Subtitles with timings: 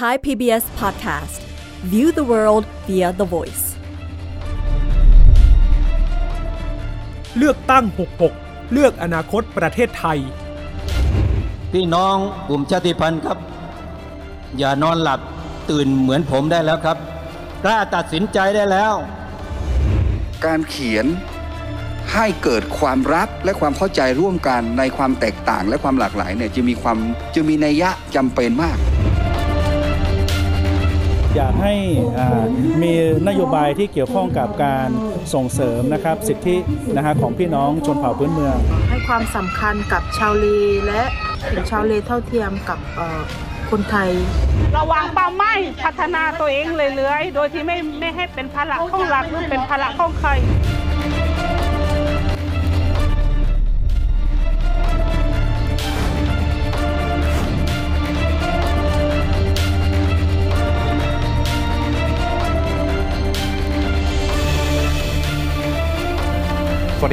[0.00, 1.40] Thai PBS Podcast
[1.92, 3.64] View the world via the voice
[7.36, 7.84] เลือกตั้ง
[8.28, 10.18] 66 เลือกอนาคตประเทศไทย
[11.72, 12.16] พี่น้อง
[12.48, 13.38] กลุ่มชาติพันธุ์ครับ
[14.58, 15.20] อย่านอนหลับ
[15.70, 16.98] ตื่นเหมือนผมได้แล้วครับ
[17.64, 18.94] กล้าตัดสินใจได้แล้ว
[20.44, 21.06] การเขียน
[22.12, 26.98] ให้เกิดความรักและความเข้าใจร่วมกันในความแตกต่างและความหลากหลายเนี่ยจะมีความ
[27.34, 28.78] จะมีนัยยะจำเป็นมาก
[31.36, 31.74] อยากให้
[32.18, 32.42] อ่า
[32.82, 32.92] มี
[33.28, 34.88] นโยบายที่เกี่ยวข้องกับการ
[35.34, 36.56] ส่งเสริมนะครับสิทธิ
[36.96, 38.56] นะฮะของพี่น้องชนเผ่าพื้นเมือง
[38.90, 40.46] ให้ความสำคัญกับชาวเล
[40.86, 41.02] และ
[41.50, 43.20] ถึงชาวเลเท่าเทียมกับเอ่อ
[43.70, 44.10] คนไทย
[44.76, 46.66] ระวังเป้าหมายพัฒนาตัวเอง
[46.96, 50.30] เรื่อยๆ โดยที่ไม่ไม่ให้เป็นภาระของรัฐหรือเป็นภาระของใคร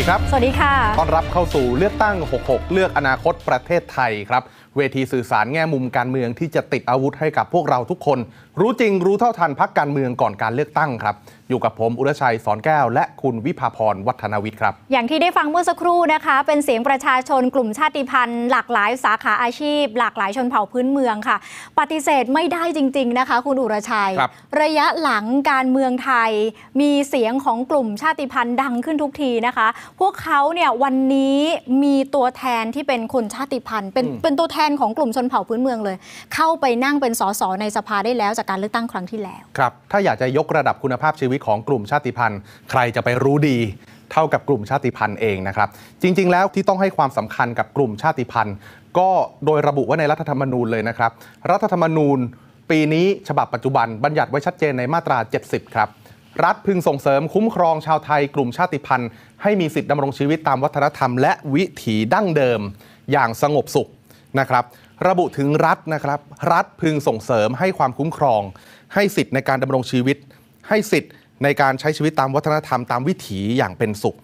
[0.02, 4.44] ดีครับ สวัสดีค่ะ ต้อนรับเข้าสู่เลือกตั้ง 66 เลือกอนาคตประเทศไทยครับ
[4.78, 8.20] เวทีสื่อสารแง่มุมการเมืองที่จะติดอาวุธให้กับพวกเราทุกคน
[8.60, 11.16] รู้จริงรู้เท่าทันพักการเมืองก่อนการเลือกตั้งครับ
[11.52, 21.38] อยู่กับผม อุรชัยสอนแก้ว และคุณวิภาพรวัฒนวิทย์ครับ อย่างที่ได้ฟังเมื่อสักครู่นะคะ เป็นเสียงประชาชนกลุ่มชาติพันธุ์ หลากหลายสาขาอาชีพ หลากหลายชนเผ่าพื้นเมืองค่ะ
[21.80, 26.32] ปฏิเสธไม่ได้จริง ๆนะคะ คุณอุรชัยครับระยะหลังการเมืองไทย
[26.82, 29.68] มีเสียงของกลุ่มชาติพันธุ์ดังขึ้นทุกทีนะคะ
[30.00, 31.40] พวกเขาเนี่ยวันนี้
[31.84, 35.98] มีตัวแทนที่เป็นคนชาติพันธุ์ เป็นเป็นตัวแทนของกลุ่มชนเผ่าพื้นเมืองเลย
[36.36, 42.40] เข้าไปนั่งเป็นสสในสภาได้แล้วจากการเลือกตั้งครั้งที่แล้วครับถ้าอยากจะยกระดับคุณภาพชีวิตของกลุ่มชาติพันธุ์
[42.72, 43.58] ใครจะไปรู้ดี
[44.12, 45.70] เท่ากับกลุ่มชาติพันธุ์เองนะครับ
[46.02, 48.56] จริง ๆ แล้วที่ต้องให้ความสำคัญกับกลุ่มชาติพันธุ์
[48.98, 49.10] ก็
[49.46, 51.12] โดยระบุไว้ในรัฐธรรมนูญเลยนะครับ
[51.52, 52.20] รัฐธรรมนูญ
[52.70, 55.18] ปีนี้ฉบับปัจจุบันบัญญัติไว้ชัดเจนในมาตรา
[55.48, 55.90] 70 ครับ
[56.44, 59.10] รัฐพึงส่งเสริมคุ้มครองชาวไทยกลุ่มชาติพันธุ์
[59.42, 62.60] ให้มีสิทธิดำรงชีวิตตามวัฒนธรรม และวิถีดั้งเดิม
[63.12, 63.90] อย่างสงบสุข
[64.40, 64.64] นะครับ
[65.08, 66.20] ระบุถึงรัฐนะครับ
[66.52, 68.42] รัฐพึงส่งเสริมให้ความคุ้มครอง
[68.94, 70.18] ให้สิทธิ์ในการดำรงชีวิต
[70.70, 71.12] ให้สิทธิ์
[71.44, 74.18] ในการใช้ชีวิตตามวัฒนธรรมตามวิถีอย่างเป็นสุข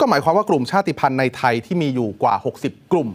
[0.00, 2.34] ก็หมายความว่ากลุ่มชาติพันธุ์ในไทยที่มีอยู่กว่า
[2.64, 3.08] 60 กลุ่ม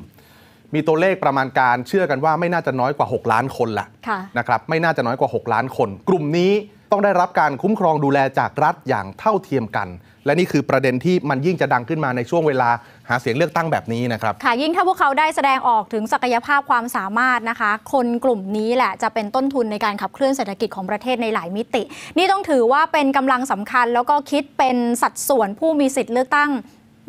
[0.73, 6.51] มีตัวเลขประมาณการเชื่อกันว่าไม่น่าจะน้อยกว่า 6 ล้านคนละค่ะนะครับไม่น่าจะน้อยกว่า 6 ล้านคน กลุ่มนี้
[6.91, 9.87] ต้องได้รับการคุ้มครองดูแลจากรัฐอย่างเท่าเทียมกัน
[10.27, 12.69] และนี่คือประเด็นที่มันยิ่งจะดังขึ้นมาในช่วงเวลา
[13.09, 21.83] หาเสียงเลือกตั้งแบบนี้นะครับค่ะยิ่งถ้าพวกเขาได้แสดงออกถึงศักยภาพความสามารถนะคะ คนกลุ่มนี้แหละจะเป็นต้นทุนในการขับเคลื่อนเศรษฐกิจของประเทศในหลายมิติ
[22.17, 26.51] นี่ต้องถือว่าเป็นกำลังสำคัญ แล้วก็คิดเป็นสัดส่วนผู้มีสิทธิ์เลือกตั้ง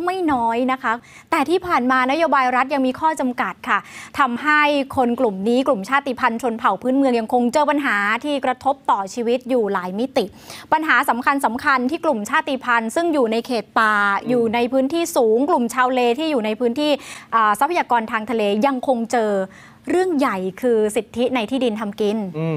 [0.04, 0.92] ไม่น้อยนะคะ
[1.30, 3.78] แต่ที่ผ่านมานโยบายรัฐยังมีข้อจำกัดค่ะ
[4.18, 4.62] ทำให้
[4.96, 10.24] คนกลุ่มนี้กลุ่มชาติพันธุ์ชนเผ่าพื้นเมืองยังคงเจอปัญหาที่กระทบต่อชีวิตอยู่หลายมิติ
[10.72, 13.94] ปัญหาสำคัญสำคัญที่กลุ่มชาติพันธุ์ ซึ่งอยู่ในเขตป่า
[14.28, 16.90] อยู่ในพื้นที่สูง กลุ่มชาวเลที่อยู่ในพื้นที่
[17.60, 19.30] ทรัพยากรทางทะเลยังคงเจอ
[19.90, 22.48] เรื่องใหญ่คือสิทธิในที่ดินทำกินอื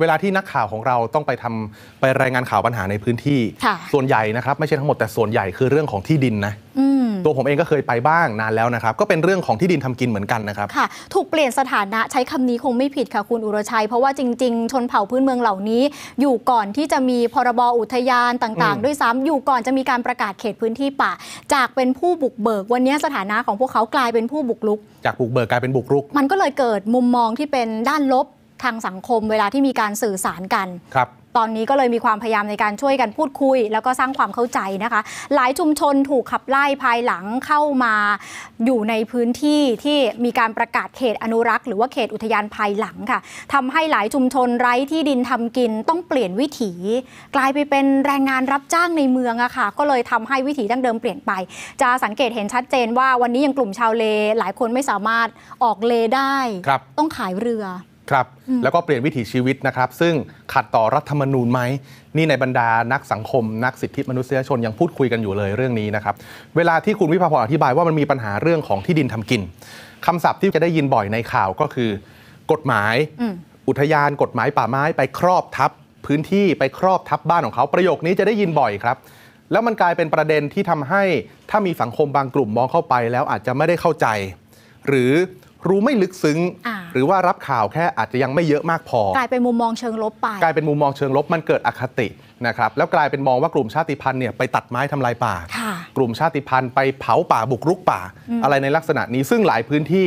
[0.00, 15.82] เวลาที่นักข่าวของเราต้องไปทำไปรายงานข่าวปัญหาในพื้นที่ค่ะส่วนใหญ่นะครับไม่ใช่ทั้งหมดแต่ส่วนใหญ่คือเรื่องของที่ดินนะอืมตัวผมเองก็เคยไปบ้างนานแล้วนะครับ ก็เป็นเรื่องของที่ดินทำกินเหมือนกันนะครับค่ะ ถูกเปลี่ยนสถานะใช้คำนี้คงไม่ผิดค่ะคุณอุรชัย เพราะว่าจริง ๆ ชนเผ่าพื้นเมืองเหล่านี้
[16.20, 21.12] อยู่ก่อนที่จะมีพรบอุทยานต่างอืมๆด้วยซ้ำอยู่ก่อนจะมีการประกาศเขตพื้นที่ป่า
[21.54, 28.26] จากเป็นผู้บุกเบิก วันนี้สถานะของพวกเขากลายเป็นผู้บุกรุก จากบุกเบิกกลายเป็นบุกรุก มันก็เลยเกิดมุมมองที่เป็นด้านลบ
[28.64, 31.08] ทางสังคมเวลาที่มีการสื่อสารกันครับ
[31.38, 35.00] ตอนนี้ก็เลยมีความพยายามในการช่วยกันพูดคุย แล้วก็สร้างความเข้าใจนะคะ
[35.34, 37.94] หลายชุมชนถูกขับไล่ภายหลังเข้ามา
[38.64, 43.20] อยู่ในพื้นที่ที่มีการประกาศเขตอนุรักษ์ หรือว่าเขตอุทยานภายหลังค่ะ
[43.54, 46.72] ทำให้หลายชุมชนไร้ที่ดินทำกินต้องเปลี่ยนวิถี
[47.34, 51.32] กลายไปเป็นแรงงานรับจ้างในเมืองอะค่ะ ก็เลยทำให้วิถีดั้งเดิมเปลี่ยนไป
[51.80, 54.04] จะสังเกตเห็นชัดเจนว่าวันนี้ยังกลุ่มชาวเล
[54.38, 55.28] หลายคนไม่สามารถ
[55.64, 56.36] ออกเลได้
[56.68, 57.66] ครับต้องขายเรือ
[58.10, 58.26] ครับ
[58.62, 60.14] แล้วก็เปลี่ยนวิถีชีวิตนะครับ ซึ่ง
[60.52, 61.60] ขัดต่อรัฐธรรมนูญไหม
[62.16, 66.14] นี่ในบรรดานักสังคม นักสิทธิมนุษยชนยังพูดคุยกันอยู่เลยเรื่องนี้นะครับ
[66.56, 69.42] เวลาที่คุณวิภาพรอธิบายว่ามันมีปัญหาเรื่องของที่ดินทำกิน
[70.06, 71.90] คำศัพท์ที่จะได้ยินบ่อยในข่าวก็คือ
[72.52, 73.34] กฎหมายอืม
[73.68, 75.70] อุทยานกฎหมายป่าไม้ไปครอบทับ
[76.06, 78.96] พื้นที่ไปครอบทับบ้านของเขาประโยคนี้จะได้ยินบ่อยครับ
[79.52, 81.02] แล้วมันกลายเป็นประเด็นที่ทำให้
[81.50, 84.06] ถ้ามีสังคมบางกลุ่มมองเข้าไปแล้วอาจจะไม่ได้เข้าใจ
[84.88, 85.12] หรือ
[85.68, 92.08] รู้ไม่ลึกซึ้ง อ่า หรือว่ารับข่าวแค่อาจจะยังไม่เยอะมากพอ กลายเป็นมุมมองเชิงลบไป กลายเป็นมุมมองเชิงลบมันเกิดอคติ
[92.46, 98.00] นะครับแล้วกลายเป็นมองว่ากลุ่มชาติพันธุ์เนี่ยไปตัดไม้ทำลายป่า ค่ะกลุ่มชาติพันธุ์ไปเผาป่าบุกรุกป่า
[98.42, 100.06] อะไรในลักษณะนี้ซึ่งหลายพื้นที่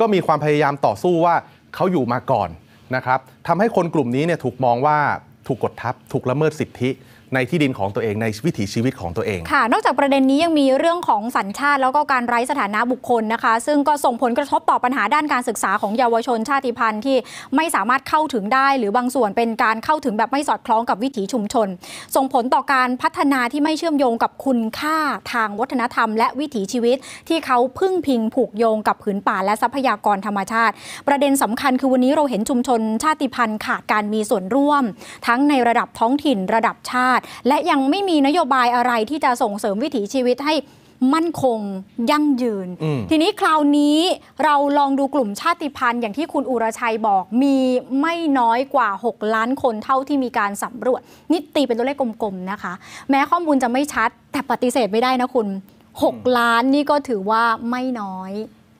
[0.00, 1.34] ก็มีความพยายามต่อสู้ว่า
[1.74, 2.48] เขาอยู่มาก่อน
[2.96, 3.18] นะครับ
[3.48, 4.98] ทำให้คนกลุ่มนี้เนี่ยถูกมองว่า
[5.46, 6.90] ถูกกดทับ ถูกละเมิดสิทธิ
[7.34, 17.16] ในที่ดินของตัวเองในวิถีชีวิตของตัวเอง ค่ะ นอกจากประเด็นนี้ยังมีเรื่องของสัญชาติ แล้วก็การไร้สถานะบุคคลนะคะ ซึ่งก็ส่งผลกระทบต่อปัญหาด้านการศึกษาของเยาวชนชาติพันธุ์ที่
[17.56, 21.68] ไม่สามารถเข้าถึงได้ หรือบางส่วนเป็นการเข้าถึงแบบไม่สอดคล้องกับวิถีชุมชน
[22.16, 24.98] ส่งผลต่อการพัฒนาที่ไม่เชื่อมโยงกับคุณค่า
[25.32, 26.96] ทางวัฒนธรรม และวิถีชีวิต
[27.28, 30.74] ที่เขาพึ่งพิงผูกโยงกับผืนป่าและทรัพยากรธรรมชาติ
[31.08, 34.84] ประเด็นสำคัญคือวันนี้เราเห็นชุมชนชาติพันธุ์ขาดการมีส่วนร่วม
[35.26, 37.17] ทั้งในระดับท้องถิ่นระดับชาติ
[37.48, 40.54] และยังไม่มีนโยบายอะไรที่จะส่งเสริมวิถีชีวิตให้
[41.14, 41.60] มั่นคง
[42.10, 43.98] ยั่งยืนอืมทีนี้คราวนี้
[44.44, 47.56] เราลองดูกลุ่มชาติพันธุ์อย่างที่คุณอุรชัยบอกมี
[48.00, 51.00] ไม่น้อยกว่า 6 ล้านคนเท่าที่มีการสำรวจ
[51.30, 52.72] นี่ตีเป็นตัวเลขกลมๆนะคะ
[53.10, 55.46] แม้ข้อมูลจะไม่ชัด แต่ปฏิเสธไม่ได้นะคุณ
[55.92, 58.32] 6 ล้านนี่ก็ถือว่าไม่น้อย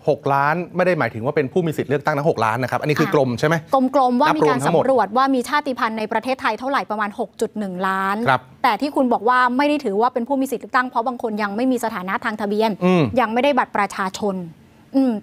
[0.06, 3.54] 6 ล้านไม่ได้หมายถึงว่าเป็นผู้มีสิทธิ์เลือกตั้งทั้ง 6 ล้านนะครับ อันนี้คือกลมใช่ไหม
[3.94, 7.10] กลมๆว่านับมีรวมการทั้งหมดสำรวจว่ามีชาติพันธุ์ในประเทศไทยเท่าไหร่ประมาณ
[7.48, 14.67] 6.1 ล้านครับแต่ที่คุณบอกว่าไม่ได้ถือว่าเป็นผู้มีสิทธิ์เลือกตั้งเพราะบางคนยังไม่มีสถานะทางทะเบียนอืมยังไม่ได้บัตรประชาชนอืม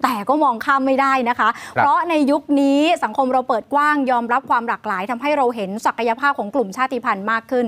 [0.04, 7.66] แต่ก็มองข้ามไม่ได้นะคะครับเพราะในยุคนี้สังคมเราเปิดกว้างยอมรับความหลากหลายทำให้เราเห็นศักยภาพของกลุ่มชาติพันธุ์มากขึ้น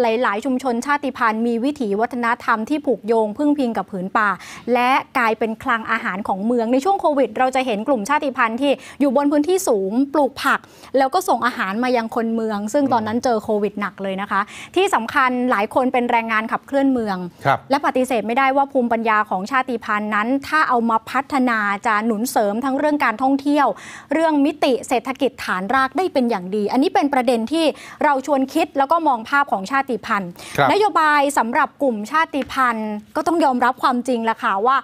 [0.00, 4.28] หลาย ๆ ชุมชนชาติพันธุ์มีวิถีวัฒนธรรมที่ผูกโยงพึ่งพิงกับผืนป่า
[4.74, 10.60] และกลายเป็นคลังอาหารของเมืองในช่วงโควิด เราจะเห็นกลุ่มชาติพันธุ์ที่อยู่บนพื้นที่สูงปลูกผัก
[10.98, 14.40] แล้วก็ส่งอาหารมายังคนเมือง ซึ่งตอนนั้นเจอโควิดหนักเลยนะคะ
[14.76, 23.66] ที่สำคัญหลายคนเป็นแรงงานขับเคลื่อนเมืองครับและปฏิเสธไม่ได้ว่าภูมิปัญญาของชาติพันธุ์นั้น ถ้าเอามาพัฒนาจะหนุนเสริมทั้งเรื่องการท่องเที่ยว
[24.12, 27.64] เรื่องมิติเศรษฐกิจฐานรากได้เป็นอย่างดี อันนี้เป็นประเด็นที่
[28.04, 34.76] เราชวนคิดแล้วก็มองภาพของชาติพันธุ์ครับนโยบายสำหรับกลุ่มชาติพันธุ์ ก็ต้องยอมรับความจริงละค่ะว่า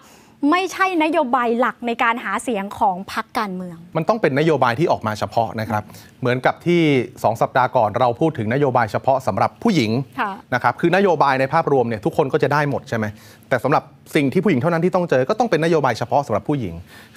[0.50, 5.82] ไม่ใช่นโยบายหลักในการหาเสียงของพรรคการเมือง มันต้องเป็นนโยบายที่ออกมาเฉพาะนะครับ
[6.20, 9.90] เหมือนกับที่ 2 สัปดาห์ก่อนเราพูดถึงนโยบายเฉพาะสำหรับผู้หญิง
[10.20, 13.06] ค่ะนะครับคือนโยบายในภาพรวมเนี่ยทุกคนก็จะได้หมดใช่ไหม
[13.48, 13.82] แต่สำหรับ
[14.14, 16.74] สิ่งที่ผู้หญิงเท่านั้นที่ต้องเจอก็ต้องเป็นนโยบายเฉพาะสำหรับผู้หญิง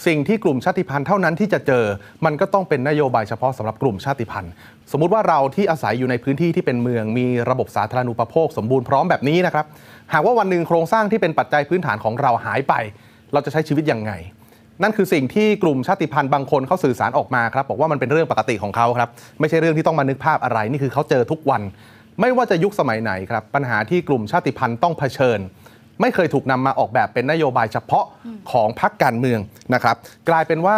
[0.07, 1.83] สิ่งที่กลุ่มชาติพันธุ์เท่านั้นที่จะเจอ
[2.25, 4.51] มันก็ต้องเป็นนโยบายเฉพาะสำหรับกลุ่มชาติพันธุ์
[4.91, 9.65] สมมุติว่าเราที่อาศัยอยู่ในพื้นที่ที่เป็นเมือง มีระบบสาธารณูปโภค สมบูรณ์พร้อมแบบนี้นะครับ
[10.13, 12.73] หากว่าวันหนึ่งโครงสร้างที่เป็นปัจจัยพื้นฐานของเราหายไป
[13.33, 14.11] เราจะใช้ชีวิตยังไง
[14.83, 21.61] นั่นคือสิ่งที่กลุ่มชาติพันธุ์บางคนเขาสื่อสารออกมาครับบอกว่ามันเป็นเรื่องปกติของเขาครับไม่ใช่เรื่องที่ต้องมานึกภาพอะไรนี่คือเขาเจอทุกวัน
[22.21, 25.39] ไม่ว่าจะยุคสมัยไหนครับปัญหาที่กลุ่มชาติพันธุ์ต้องเผชิญ
[26.01, 28.05] ไม่เคยถูกนำมาออกแบบเป็นนโยบายเฉพาะ
[28.51, 29.39] ของพรรคการเมือง
[29.73, 29.95] นะครับ
[30.29, 30.77] กลายเป็นว่า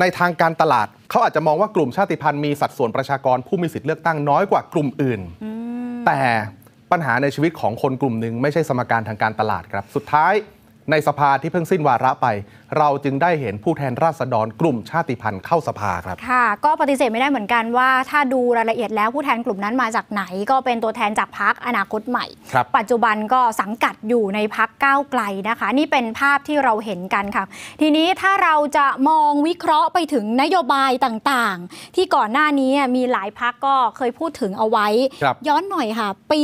[0.00, 5.20] ในทางการตลาดเขาอาจจะมองว่ากลุ่มชาติพันธุ์มีสัดส่วนประชากรผู้มีสิทธิ์เลือกตั้งน้อยกว่ากลุ่มอื่น
[6.06, 6.20] แต่
[6.92, 10.32] ปัญหาในชีวิตของคนกลุ่มหนึ่งไม่ใช่สมการทางการตลาดครับ สุดท้าย
[10.90, 12.26] ในสภาที่เพิ่งสิ้นวาระไป
[12.78, 27.44] เราจึงได้เห็นผู้แทนราษฎรกลุ่มชาติพันธุ์เข้าสภาครับ ค่ะ ก็ปฏิเสธไม่ได้เหมือนกันว่า ถ้าดูรายละเอียดแล้วผู้แทนกลุ่มนั้นมาจากไหน ก็เป็นตัวแทนจากพักอนาคตใหม่ครับปัจจุบันก็สังกัดอยู่ในพักก้าวไกลนะคะ นี่เป็นภาพที่เราเห็นกันค่ะ
[27.80, 34.86] ทีนี้ถ้าเราจะมองวิเคราะห์ไปถึงนโยบายต่างๆ ที่ก่อนหน้านี้มีหลายพักก็เคยพูดถึงเอาไว้
[35.22, 36.40] ครับย้อนหน่อยค่ะ ปี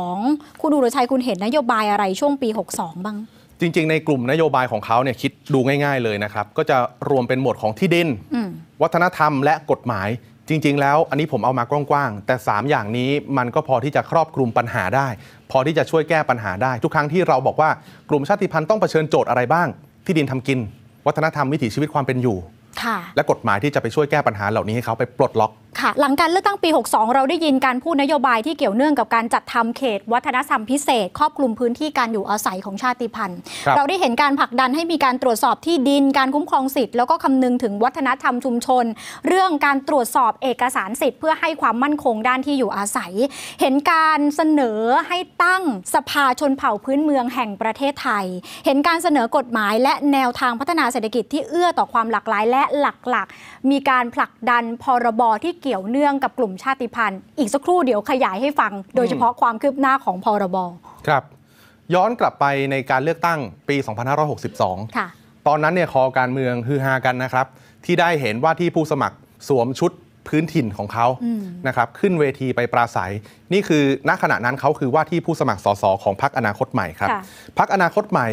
[0.00, 3.18] 62 คุณอุรชัยคุณเห็นนโยบายอะไรช่วงปี 62 บ้าง
[3.60, 6.76] จริง ๆ ในกลุ่มนโยบายของเขาเนี่ยคิดดูง่าย ๆ เลยนะครับ ก็จะ
[7.10, 8.48] รวมเป็นหมวดของที่ดินอืม
[8.82, 10.08] วัฒนธรรมและกฎหมาย
[10.48, 15.08] จริง ๆ แล้วอันนี้ผมเอามากว้างๆแต่ 3 อย่างนี้มันก็พอที่จะครอบคลุมปัญหาได้
[15.50, 17.70] พอที่จะช่วยแก้ปัญหาได้ ทุกครั้งที่เราบอกว่า
[18.10, 19.68] กลุ่มชาติพันธุ์ต้องเผชิญโจทย์อะไรบ้าง
[20.06, 20.58] ที่ดินทำกิน
[21.06, 22.36] วัฒนธรรมวิถีชีวิตความเป็นอยู่
[22.82, 38.84] ค่ะและกฎหมายที่จะไปช่วยแก้ปัญหาเหล่านี้ให้เขาไปปลดล็อก ค่ะ หลังการเลือกตั้งปี 62 เราได้ยินการพูดนโยบายที่เกี่ยวเนื่องกับการจัดทำเขต วัฒนธรรมพิเศษ ครอบคลุมพื้นที่การอยู่อาศัยของชาติพันธุ์ครับเราได้เห็นการผลักดันให้มีการตรวจสอบที่ดิน การคุ้มครองสิทธิ์ แล้วก็คำนึงถึงวัฒนธรรมชุมชน
[39.26, 43.12] เรื่องการตรวจสอบเอกสารสิทธิ์เพื่อให้ความมั่นคงด้านที่อยู่อาศัย
[43.60, 45.62] เห็นการเสนอให้ตั้ง
[45.94, 48.26] สภาชนเผ่าพื้นเมืองแห่งประเทศไทย
[48.66, 60.56] เห็นการเสนอกฎหมายและแนวทางพัฒนาเศรษฐกิจที่เอื้อต่อความหลากหลายและหลักๆ มีการผลักดันพรบที่เกี่ยวเนื่องกับกลุ่มชาติพันธุ์ อีกสักครู่เดี๋ยวขยายให้ฟัง โดยเฉพาะความคืบหน้าของพรบ
[61.08, 61.22] ครับ
[61.94, 63.76] ย้อนกลับไปในการเลือกตั้งปี
[64.36, 65.08] 2562 ค่ะ
[65.46, 67.46] ตอนนั้นเนี่ยคอการเมืองฮือฮากันนะครับ
[67.84, 69.16] ที่ได้เห็นว่าที่ผู้สมัคร
[69.48, 69.92] สวมชุด
[70.28, 73.12] พื้นถิ่นของเขาอืมนะครับขึ้นเวทีไปปราศัย
[73.52, 77.20] นี่คือณขณะนั้นเขาคือว่าที่ผู้สมัครสสของพรรคอนาคตใหม่ครับค่ะ
[77.58, 78.28] พรรคอนาคตใหม่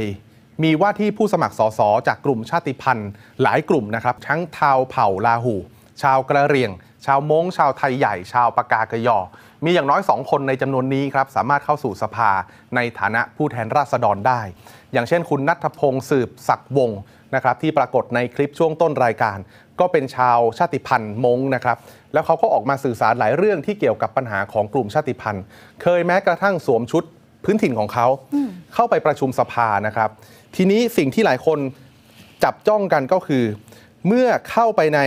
[0.63, 3.09] มีว่าที่ผู้สมัครสสจากกลุ่มชาติพันธุ์
[3.41, 5.55] หลายกลุ่มนะครับ ทั้งชาวเผ่าลาหู
[6.01, 6.71] ชาวกระเหรี่ยง
[7.05, 9.17] ชาวมงชาวไทยใหญ่ ชาวปากากยอ
[9.65, 12.31] มีอย่างน้อย 2 คนในจำนวนนี้ครับ สามารถเข้าสู่สภา
[12.75, 14.41] ในฐานะผู้แทนราษฎรได้
[14.93, 16.99] อย่างเช่นคุณนัทพงศ์สืบศักดิ์วงศ์
[17.35, 19.37] นะครับที่ปรากฏในคลิปช่วงต้นรายการ
[19.79, 21.77] ก็เป็นชาวชาติพันธุ์มงนะครับ
[22.13, 25.43] แล้วเขาก็ออกมาสื่อสารหลายเรื่องที่เกี่ยวกับปัญหาของกลุ่มชาติพันธุ์
[25.81, 27.03] เคยแม้กระทั่งสวมชุด
[27.43, 28.07] พื้นถิ่นของเขา
[28.73, 30.09] เข้าไปประชุมสภานะครับ
[30.55, 31.59] ทีนี้สิ่งที่หลายคน
[32.43, 33.43] จับจ้องกันก็คือ
[34.07, 34.99] เมื่อเข้าไปใน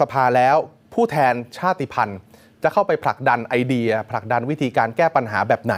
[0.00, 0.56] สภาแล้ว
[0.96, 2.18] ผู้แทนชาติพันธุ์
[2.62, 5.76] จะเข้าไปผลักดันไอเดีย ผลักดันวิธีการแก้ปัญหาแบบไหน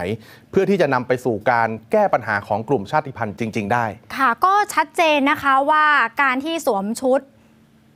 [0.51, 3.85] เพื่อที่จะนำไปสู่การแก้ปัญหาของกลุ่มชาติพันธุ์จริง ๆ ได้
[4.17, 5.85] ค่ะก็ชัดเจนนะคะว่า
[6.21, 7.19] การที่สวมชุด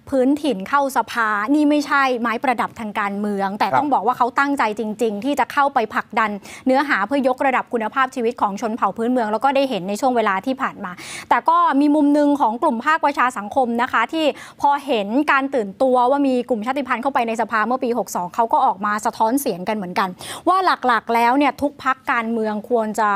[0.09, 6.31] พื้นถิ่นเข้าสภา นี่ไม่ใช่ไม้ประดับทางการเมือง แต่ครับต้องบอกว่าเขาตั้งใจจริง ๆ ที่จะเข้าไปผลักดัน
[6.65, 10.91] เนื้อหาเพื่อยกระดับคุณภาพชีวิตของชนเผ่าพื้นเมือง แล้วก็ได้เห็นในช่วงเวลาที่ผ่านมา
[11.29, 14.25] แต่ก็มีมุมหนึ่งของกลุ่มภาคประชาสังคมนะคะ ที่
[14.61, 20.09] พอเห็นการตื่นตัวว่ามีกลุ่มชาติพันธุ์เข้าไปในสภาเมื่อปี 62 เขาก็ออกมาสะท้อนเสียงกันเหมือนกัน
[20.47, 20.57] ว่า
[20.87, 23.11] หลักๆ แล้วเนี่ยทุกพักการเมืองควรจะ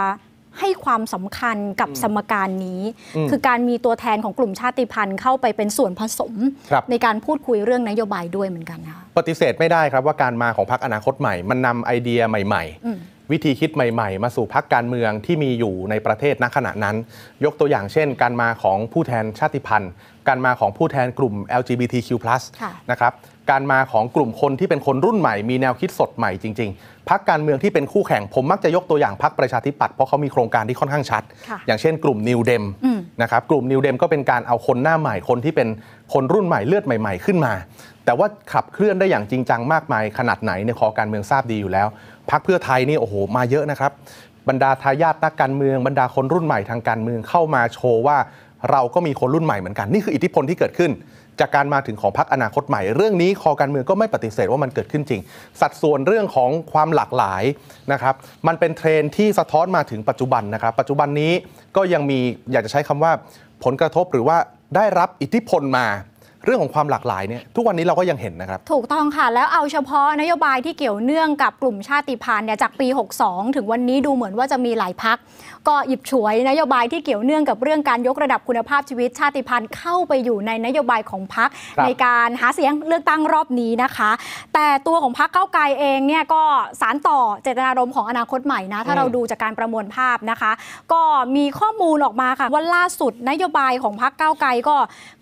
[0.59, 2.81] ให้ความสำคัญกับสมการนี้
[3.15, 6.33] อืมคือการมีตัวแทนของกลุ่มชาติพันธุ์เข้าไปเป็นส่วนผสม
[6.71, 16.95] ครับในการพูดคุยเรื่องนโยบายด้วยเหมือนกันนะคะปฏิเสธไม่ได้ครับว่าการมาของพรรคอนาคตใหม่ มันนำไอเดียใหม่อืมๆวิธีคิดใหม่ๆ มาสู่พรรคการเมืองที่มีอยู่ในประเทศณขณะนั้น
[17.45, 19.91] ยกตัวอย่างเช่น การมาของผู้แทนชาติพันธุ์
[20.27, 22.09] การมาของผู้แทนกลุ่ม LGBTQ+
[22.61, 23.13] ค่ะนะครับ
[23.49, 35.67] การมาของกลุ่มคนที่เป็นคนรุ่นใหม่มีแนวคิดสดใหม่จริง ๆพรรคการเมืองที่เป็นคู่แข่งผมมักจะยกตัวอย่างพรรคประชาธิปัตย์เพราะเขามีโครงการที่ค่อนข้างชัดค่ะอย่างเช่นกลุ่มนิวเดมอืมนะครับกลุ่มนิวเดมก็เป็นการเอาคนหน้าใหม่คนที่เป็น
[36.13, 37.53] คนรุ่นใหม่เลือดใหม่ ๆขึ้นมา
[38.05, 41.87] แต่ว่าขับเคลื่อนได้อย่างจริงจังมากมายขนาดไหนในยคอการเมืองทราบดีอยู่แล้ว
[42.31, 43.91] พรรคเพื่อไทยนี่โอ้โหมาเยอะนะครับ
[44.49, 48.17] บรรดาทายาทนักการเมืองบรรดาคนรุ่นใหม่ทางการเมืองเข้ามาโชว์ว่า
[48.71, 50.91] เราก็มีคนรุ่นใหม่เหมือนกัน นี่คืออิทธิพลที่เกิดขึ้น
[51.39, 55.21] จากการมาถึงของพรรคอนาคตใหม่ เรื่องนี้คอการเมืองก็ไม่ปฏิเสธว่ามันเกิดขึ้นจริง
[55.61, 57.43] สัดส่วนเรื่องของความหลากหลาย
[57.91, 58.15] นะครับ
[58.47, 61.33] มันเป็นเทรนที่สะท้อนมาถึงปัจจุบันนะครับ ปัจจุบันนี้
[61.75, 62.19] ก็ยังมี
[62.51, 63.11] อยากจะใช้คำว่า
[63.63, 64.37] ผลกระทบหรือว่า
[64.75, 65.87] ได้รับอิทธิพลมา
[66.47, 72.87] เรื่องของความหลากหลายเนี่ยทุกวันนี้เราก็ยังเห็นนะครับ ถูกต้องค่ะ แล้วเอาเฉพาะนโยบายที่เกี่ยวเนื่องกับกลุ่มชาติพันธุ์เนี่ยจากปี
[73.21, 75.17] 62 ถึงวันนี้ดูเหมือนว่าจะมีหลายพัก
[75.67, 84.11] ก็หยิบฉวยนโยบายที่เกี่ยวเนื่องกับเรื่องการยกระดับคุณภาพชีวิตชาติพันธุ์เข้าไปอยู่ในนโยบายของพักครับในการหาเสียงเลือกตั้งรอบนี้นะคะ
[84.53, 86.43] แต่ตัวของพักเก้าวไกลเองเนี่ยก็
[86.81, 90.51] สารต่อเจตนารมณ์ของอนาคตใหม่นะถ้าเราดูจากการประมวลภาพนะคะ
[90.93, 91.01] ก็
[91.35, 94.75] มีข้อมูลออกมาค่ะว่าล่าสุดนโยบายของพักเก้าวไกลก็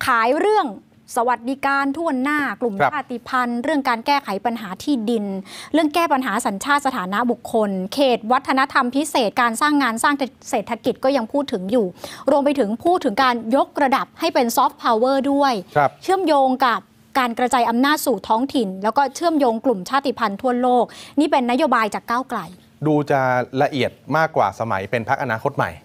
[0.05, 0.67] ขายเรื่อง
[1.15, 5.25] สวัสดิการทั่วหน้ากลุ่มครับ ชาติพันธุ์ เรื่องการแก้ไขปัญหาที่ดิน
[5.73, 10.15] เรื่องแก้ปัญหาสัญชาติสถานะบุคคล เขตวัฒนธรรมพิเศษการสร้างงานสร้าง
[10.49, 11.85] เศรษฐกิจก็ยังพูดถึงอยู่
[12.31, 16.79] รวมไปถึงพูดถึงการยกระดับให้เป็นซอฟต์พาวเวอร์ด้วย ครับ เชื่อมโยงกับ
[17.19, 20.85] การกระจายอำนาจสู่ท้องถิ่น แล้วก็เชื่อมโยงกลุ่มชาติพันธุ์ทั่วโลก
[21.19, 22.39] นี่เป็นนโยบายจากก้าวไกล
[22.87, 23.21] ดูจะ
[23.63, 25.84] ละเอียดมากกว่าสมัยเป็นพรรคอนาคตใหม่อ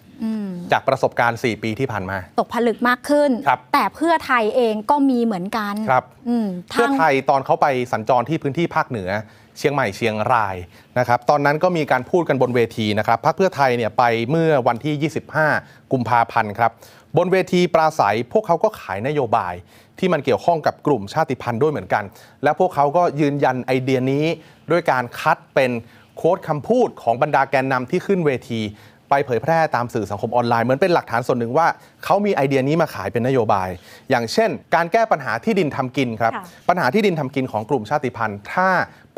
[0.71, 9.09] จากประสบการณ์ 4 ปีที่ผ่านมา ตกผลึกมากขึ้นครับแต่เพื่อไทยเองก็มีเหมือนกันครับอืมเพื่อทางไทยตอนเขาไปสัญจรที่พื้นที่ภาคเหนือ
[9.57, 10.55] เชียงใหม่เชียงราย
[10.99, 15.11] นะครับ ตอนนั้นก็มีการพูดกันบนเวทีนะครับพรรคเพื่อไทยเนี่ยไปเมื่อวันที่
[15.49, 16.71] 25 กุมภาพันธ์ครับ
[17.17, 19.53] บนเวทีปราศัยพวกเขาก็ขายนโยบาย
[19.99, 22.03] ที่มันเกี่ยวข้องกับกลุ่มชาติพันธุ์ด้วยเหมือนกัน
[22.43, 24.25] และพวกเขาก็ยืนยันไอเดียนี้
[24.71, 25.71] ด้วยการคัดเป็น
[26.17, 28.61] โค้ดคำพูดของบรรดาแกนนำที่ขึ้นเวที
[29.11, 31.67] ไปเผยแพร่ตามสื่อสังคมออนไลน์เหมือนเป็นหลักฐานส่วนหนึ่งว่า
[32.05, 33.69] เขามีไอเดียนี้มาขายเป็นนโยบาย
[34.09, 38.69] อย่างเช่น การแก้ปัญหาที่ดินทำกินครับค่ะปัญหาที่ดินทำกินของกลุ่มชาติพันธุ์ ถ้า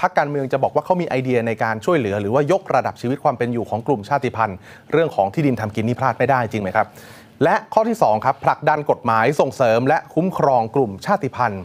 [0.02, 4.58] พรรคการเมืองจะบอกว่าเขามีไอเดียในการช่วยเหลือ หรือว่ายกระดับชีวิตความเป็นอยู่ของกลุ่มชาติพันธุ์
[4.92, 6.88] เรื่องของที่ดินทำกินนี่พลาดไม่ได้จริงไหมครับ
[7.44, 11.62] และข้อที่สองครับผลักดันกฎหมายส่งเสริม และคุ้มครองกลุ่มชาติพันธุ์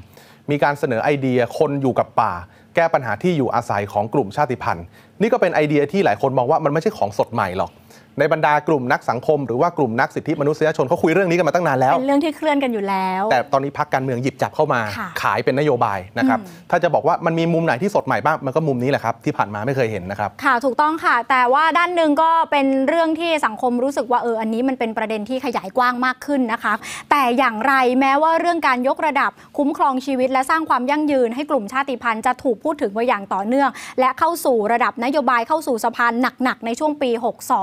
[0.51, 2.33] มีการเสนอไอเดียคนอยู่กับป่า
[2.75, 4.85] แก้ปัญหาที่อยู่อาศัยของกลุ่มชาติพันธุ์
[5.21, 7.71] นี่ก็เป็นไอเดียที่หลายคนมองว่ามันไม่ใช่ของสดใหม่หรอก
[8.19, 26.75] ในบรรดากลุ่มนักสังคม หรือว่ากลุ่มนักสิทธิมนุษยชนเขาคุยเรื่องนี้กันมาตั้งนานแล้ว เป็นเรื่องที่เคลื่อนกันอยู่แล้ว แต่ตอนนี้พักการเมืองหยิบจับเข้ามาค่ะขายเป็นนโยบายนะครับอืมถ้าจะบอกว่ามันมีมุมไหนที่สดใหม่บ้างมันก็มุมนี้แหละครับที่ผ่านมาไม่เคยเห็นนะครับค่ะถูกต้องค่ะ แต่ว่าด้านหนึ่งก็เป็นเรื่องที่สังคมรู้สึกว่าเอออันนี้มันเป็นประเด็นที่ขยายกว้างมากขึ้นนะคะ
[27.11, 33.71] แต่อย่างไรแม้ว่าเรื่องการยกระดับคุ้มครองชีวิต และสร้างความยั่งยืนให้กลุ่มชาติพันธุ์จะถูกพูดถึงมาอย่างต่อเนื่อง
[34.01, 36.07] และเข้าสู่ระดับนโยบายเข้าสู่สภา
[36.45, 37.11] หนักๆในช่วงปี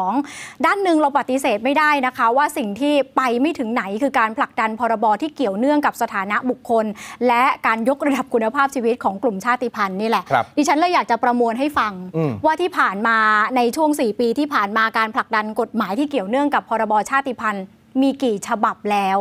[0.04, 6.86] 62ด้านหนึ่งเราปฏิเสธไม่ได้นะคะ ว่าสิ่งที่ไปไม่ถึงไหนคือการผลักดันพรบที่เกี่ยวเนื่องกับสถานะบุคคล
[7.28, 13.18] และการยกระดับคุณภาพชีวิตของกลุ่มชาติพันธุ์นี่แหละครับดิฉันเลยอยากจะประมวลให้ฟังอืมว่าที่ผ่านมา
[13.56, 17.66] ในช่วง 4 ปีที่ผ่านมาการผลักดันกฎหมายที่เกี่ยวเนื่องกับพรบชาติพันธุ์
[18.02, 19.20] มีกี่ฉบับแล้ว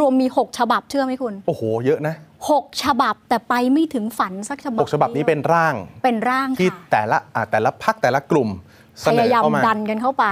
[0.00, 2.14] รวมๆมี 6 ฉบับเชื่อไหมคุณ โอ้โห เยอะนะ
[2.48, 5.74] 6 ฉบับแต่ไปไม่ถึงฝันสักฉบับหกฉบับนี้เป็นร่าง
[6.04, 8.69] เป็นร่างที่ค่ะแต่ละอะแต่ละพักแต่ละกลุ่มเส
[9.04, 10.26] พนอยายามเข้ามาดันกันเข้าไป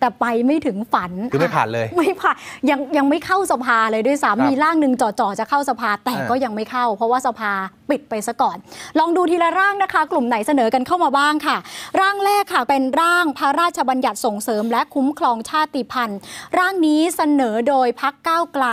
[0.00, 2.36] แต่ไปไม่ถึงฝันคือไม่ผ่านเลย ไม่ผ่าน
[2.70, 7.52] ยังยังไม่เข้าสภาเลยด้วยครับซ้ำมีร่างหนึ่งจ่อๆจะเข้าสภาแต่อ่าก็ยังไม่เข้า เพราะว่าสภา
[7.90, 8.56] ปิดไปซะก่อน
[8.98, 11.56] ลองดูทีละร่างนะคะ กลุ่มไหนเสนอกันเข้ามาบ้างค่ะ
[12.00, 16.18] ร่างแรกค่ะเป็นร่างพระราชบัญญัติส่งเสริม และคุ้มครองชาติพันธุ์
[16.58, 18.66] ร่างนี้เสนอโดยพักก้าวไกล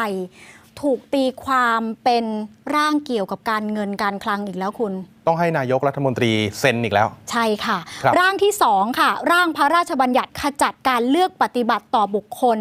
[0.82, 2.26] ถูกตีความเป็น
[2.76, 4.94] ร่างเกี่ยวกับการเงินการคลังอีกแล้วคุณ
[5.28, 12.60] ต้องให้นายกรัฐมนตรีเซ็นอีกแล้ว ใช่ค่ะครับร่างที่2ค่ะ ร่างพระราชบัญญัติขจัดการเลือกปฏิบัติต่อบุคคล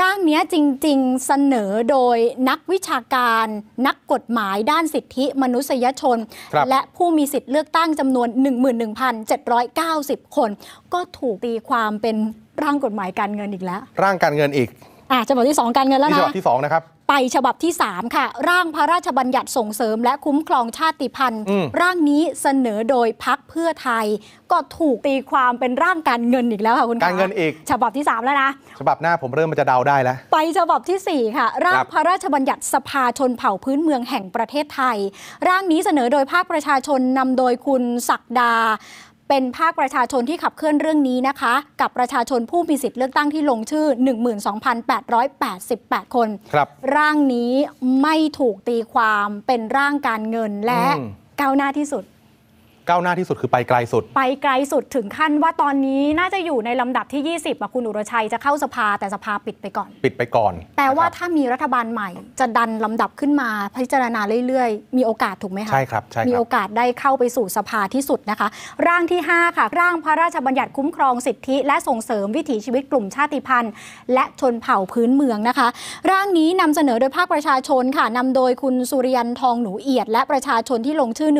[0.00, 2.16] ร่างเนี้ยจริง ๆ เสนอโดย
[2.48, 3.46] นักวิชาการ
[3.86, 6.18] นักกฎหมายด้านสิทธิมนุษยชน
[6.54, 8.28] ครับและผู้มีสิทธิ์เลือกตั้งจำนวน
[9.12, 10.50] 11,790 คน
[10.94, 12.16] ก็ถูกตีความเป็น
[12.62, 14.68] ร่างกฎหมายการเงินอีกแล้ว ร่างการเงินอีก
[15.12, 24.06] อะฉบับที่ 2 การเงินแล้วที่ฉนะบับที่สองนะครับ ไปฉบับที่ 3 ค่ะ ร่างพระราชบัญญัติส่งเสริม และคุ้มครองชาติพันธุ์อืมร่างนี้เสนอโดยพักเพื่อไทย
[24.52, 34.98] ก็ถูกตีความเป็นร่างการเงินอีกแล้วค่ะคุณคะการเงินอีก ฉบับที่ 3 แล้วนะ ฉบับหน้าผมเริ่มมันจะเดาได้แล้ว ไปฉบับทีสี่4 ค่ะ ร่าคงรับพระราชบัญญัติสภาชนเผ่าพื้นเมืองแห่งประเทศไทย
[35.48, 38.54] ร่างนี้เสนอโดยภาคประชาชนนำโดยคุณศักดา
[39.28, 43.86] เป็นภาคประชาชนที่ขับเคลื่อนเรื่องนี้นะคะ กับประชาชนผู้มีสิทธิ์เลือกตั้งที่ลงชื่อ
[45.40, 47.52] 12,888 คนครับร่างนี้
[48.02, 52.04] ไม่ถูกตีความเป็นร่างการเงินและอืมก้าวหน้าที่สุด
[52.88, 68.48] ก้าวหน้าที่สุดคือไปไกลสุด ไปไกลสุดถึงขั้นว่าตอนนี้น่าจะอยู่ในลำดับที่ 20อะคุณอุรชัยจะเข้าสภาแต่สภาปิดไปก่อน ปิดไปก่อนแปลว่านะครับถ้ามีรัฐบาลใหม่ จะดันลำดับขึ้นมาพิจารณาเรื่อยๆ มีโอกาสถูกไหมคะใช่ครับใช่มีครัโอบกาสได้เข้าไปสู่สภาที่สุดนะคะ
[68.86, 73.72] ร่างที่ 5 ค่ะ ร่างพระราชบัญญัติคุ้มครองสิทธิ และส่งเสริมวิถีชีวิตกลุ่มชาติพันธุ์
[74.14, 75.68] และชนเผ่าพื้นเมืองนะคะ
[76.10, 81.30] ร่างนี้นำเสนอโดยภาคประชาชนค่ะนำโดยคุณสุริยันทองหนูเอียด และประชาชนที่ลงชื่อ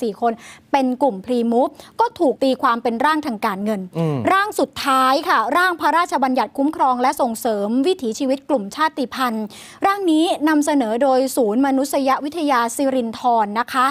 [0.00, 0.32] 14,954คน
[0.72, 1.68] เป็นกลุ่มพรีมูฟ
[2.00, 9.44] ก็ถูกตีความเป็นร่างทางการเงินอืมร่างสุดท้ายค่ะ ร่างพระราชบัญญัติคุ้มครองและส่งเสริมวิถีชีวิตกลุ่มชาติพันธุ์
[9.86, 13.86] ร่างนี้นำเสนอโดยศูนย์มนุษยวิทยาสิรินทรนะคะ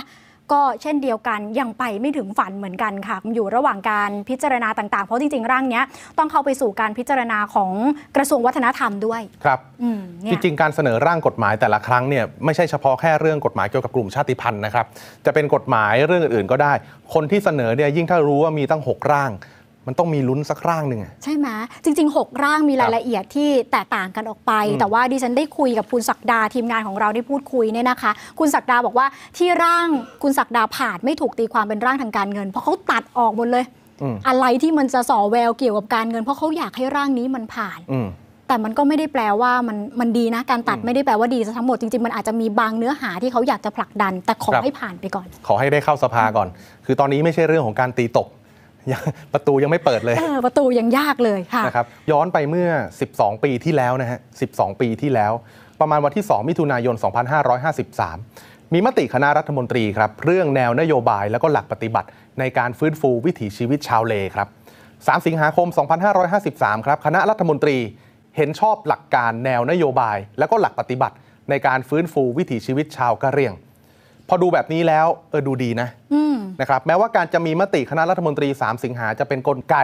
[0.54, 5.84] ก็เช่นเดียวกันยังไปไม่ถึงฝันเหมือนกันค่ะ อยู่ระหว่างการพิจารณาต่างๆ เพราะจริง ๆ ร่างเนี้ย
[6.18, 7.72] ต้องเข้าไปสู่การพิจารณาของ
[8.16, 14.86] กระทรวงวัฒนธรรมด้วยครับอืมเนี่จยริงๆการเสนอร่างกฎหมายแต่ละครั้งเนี่ยไม่ใช่เฉพาะแค่เรื่องกฎหมายเกี่ยวกับกลุ่มชาติพันธุ์นะครับ
[15.26, 16.74] จะเป็นกฎหมายเรื่องอื่นๆก็ได้
[17.14, 19.32] คนที่เสนอเนี่ยยิ่งถ้ารู้ว่ามีตั้ง 6 ร่าง
[19.88, 21.48] มันต้องมีลุ้นสักร่างหนึ่งอะ ใช่ไหม
[21.84, 29.88] จริง ๆ 6 ร่างมีรายละเอียดที่แตกต่างกันออกไปแต่ว่าดิฉันได้คุยกับคุณศักดาทีมงานของเราได้พูดคุยเนี่ยนะคะ คุณศักดาบอกว่าที่ร่าง
[30.24, 33.66] คุณศักดาผ่านไม่ถูกตีความเป็นร่างทางการเงิน เพราะเขาตัดออกหมดเลย
[34.02, 38.08] อืม อะไรที่มันจะส่อแววเกี่ยวกับการเงิน เพราะเขาอยากให้ร่างนี้มันผ่าน อืม
[38.48, 46.48] แต่มันก็ไม่ได้แปลว่ามันมันดีนะการตัดไม่ได้แปลว่าดีซะทั้งหมดจริงๆมันอาจจะมีบางเนื้อหาที่เขาอยากจะผลักดัน แต่ขอครับ ให้ผ่านไปก่อน ขอให้ได้เข้าสภาก่อน
[46.86, 48.41] คือตอนนี้ไม่ใช่เรื่องของการตีตกยัง
[49.34, 52.70] ประตูยังไม่เปิดเลยเออประตูยังยากเลยค่ะนะครับย้อนไปเมื่อ
[53.08, 54.20] 12 ปีที่แล้วนะฮะ
[54.52, 55.32] 12 ปีที่แล้ว
[55.80, 56.96] ประมาณวันที่ 2 มิถุนายน
[57.64, 62.08] 2553 มีมติคณะรัฐมนตรีครับ เรื่องแนวนโยบายแล้วก็หลักปฏิบัติ
[62.40, 64.48] ในการฟื้นฟูวิถีชีวิตชาวเลครับ
[64.88, 65.68] 3 สิงหาคม
[66.28, 67.78] 2553 ครับ คณะรัฐมนตรี
[68.38, 71.16] เห็นชอบหลักการแนวนโยบาย แล้วก็หลักปฏิบัติ
[71.50, 73.54] ในการฟื้นฟูวิถีชีวิตชาวกะเหรี่ยง
[74.34, 79.76] พอดูแบบนี้แล้วเออดูดีนะอืมนะครับแม้ว่าการจะมีมติคณะรัฐมนตรี 3 สิงหาจะเป็นนกลไก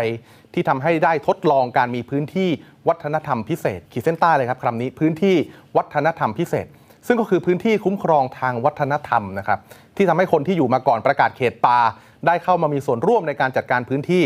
[0.54, 2.50] ที่ทำให้ได้ทดลองการมีพื้นที่
[2.88, 5.36] วัฒนธรรมพิเศษ ขีดเส้นใต้เลยครับคำนี้พื้นที่
[5.78, 6.66] วัฒนธรรมพิเศษ
[7.08, 9.60] ซึ่งก็คือพื้นที่คุ้มครองทางวัฒนธรรมนะครับ
[9.98, 11.80] ที่ทำให้คนที่อยู่มาก่อนประกาศเขตป่า
[12.28, 14.24] ได้เข้ามามีส่วนร่วมในการจัดการพื้นที่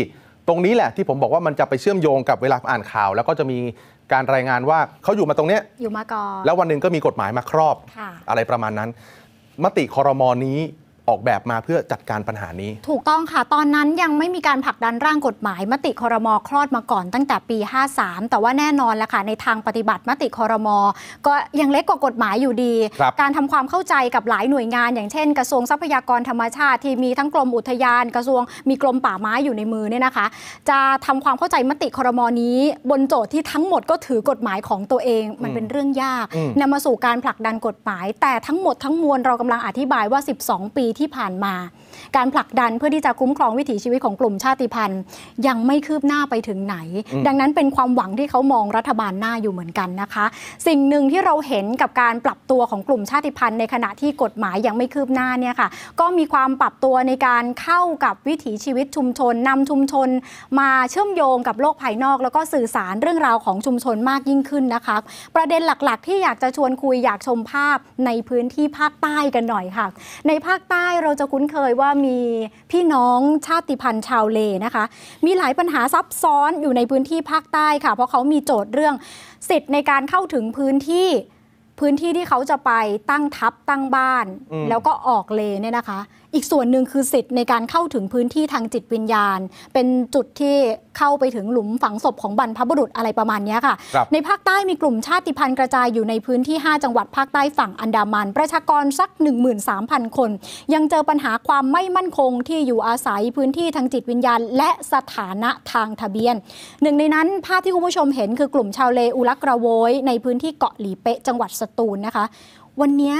[0.48, 3.58] ตรงนี้แหละที่ผมบอกว่ามันจะไปเชื่อมโยงกับเวลาอ่านข่าว แล้วก็จะมี
[4.12, 8.90] การรายงานว่าเขาอยู่มาตรงเนี้ยอยู่มาก่อนแล้ววันหนึ่งก็มีกฎหมายมาครอบค่ะอะไรประมาณนั้น
[9.64, 10.60] มติคอรมอนี้
[11.08, 17.58] ออกแบบมาเพื่อจัดการปัญหานี้ ถูกต้องค่ะ ตอนนั้นยังไม่มีการผลักดันร่างกฎหมาย มติคอรมอคลอดมาก่อนตั้งแต่ปี
[17.94, 20.78] 53 แต่ว่าแน่นอนแหละค่ะ ในทางปฏิบัติมติคอรมอ
[21.26, 30.26] ก็ยังเล็กกว่ากฎหมายอยู่ดีครับการทำความเข้าใจกับหลายหน่วยงาน อย่างเช่น กระทรวงทรัพยากรธรรมชาติที่มีทั้งกรมอุทยาน กระทรวงมีกรมป่าไม้อยู่ในมือเนี่ยนะคะ
[30.68, 32.58] จะทำความเข้าใจมติคอรมอนี้
[32.90, 41.54] บนโจทย์ที่ทั้งหมดก็ถือกฎหมายของตัวเอง มันเป็นเรื่องยากอืมนำมาสู่การผลักดันกฎหมาย แต่ทั้งหมดทั้งมวลเรากำลังอธิบายว่า 12 ปีที่ผ่านมา
[42.16, 45.00] การผลักดันเพื่อที่จะคุ้มครองวิถีชีวิตของกลุ่มชาติพันธุ์
[45.46, 46.76] ยังไม่คืบหน้าไปถึงไหน
[47.26, 50.24] ดังนั้นเป็นความหวังที่เขามองรัฐบาลหน้าอยู่เหมือนกันนะคะ
[50.66, 55.68] สิ่งหนึ่งที่เราเห็นกับการปรับตัวของกลุ่มชาติพันธุ์ในขณะที่กฎหมายยังไม่คืบหน้าเนี่ยค่ะ
[56.00, 60.08] ก็มีความปรับตัวในการเข้ากับวิถีชีวิตชุมชนนำชุมชน
[60.60, 64.96] มาเชื่อมโยงกับโลกภายนอก แล้วก็สื่อสารเรื่องราวของชุมชนมากยิ่งขึ้นนะคะ
[65.36, 69.86] ประเด็นหลักๆ ที่อยากจะชวนคุยอยากชมภาพในพื้นที่ภาคใต้กันหน่อยค่ะ
[70.28, 72.18] ในภาคใต้เราจะคุ้นเคยว่ามี
[72.70, 74.84] พี่น้องชาติพันธุ์ชาวเลนะคะ
[75.26, 78.94] มีหลายปัญหาซับซ้อนอยู่ในพื้นที่ภาคใต้ค่ะ เพราะเขามีโจทย์เรื่อง
[79.50, 81.08] สิทธิ์ในการเข้าถึงพื้นที่
[81.80, 82.72] พื้นที่ที่เขาจะไป
[83.10, 86.00] ตั้งทัพตั้งบ้านอืมแล้วก็ออกเลเนี่ยนะคะ
[86.34, 89.38] อีกส่วนหนึ่งคือสิทธิ์ในการเข้าถึงพื้นที่ทางจิตวิญญาณ
[89.74, 90.54] เป็นจุดที่
[90.98, 99.10] เข้าไปถึงหลุมฝังศพของบรรพบุรุษอะไรประมาณเนี้ยค่ะครับในภาคใต้มีกลุ่มชาติพันธุ์กระจายอยู่ในพื้นที่ 5 จังหวัดภาคใต้ฝั่งอันดามัน ประชากรสัก
[99.64, 100.30] 13,000 คน
[100.74, 106.34] ยังเจอปัญหาความไม่มั่นคงที่อยู่อาศัยพื้นที่ทางจิตวิญญาณ และสถานะทางทะเบียน
[106.82, 112.24] หนึ่งในนั้นภาพที่คุณผู้ชมเห็นคือกลุ่มชาวเลอุลักกระโวยในพื้นที่เกาะหลีเป๊ะจังหวัดสตูลนะคะ
[112.80, 113.14] วันเนี้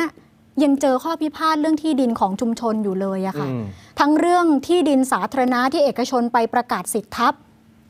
[0.60, 3.64] ยยังเจอข้อพิพาทเรื่องที่ดินของชุมชนอยู่เลยอะค่ะอืม
[4.00, 7.34] ทั้งเรื่องที่ดินสาธารณะที่เอกชนไปประกาศสิทธิทับ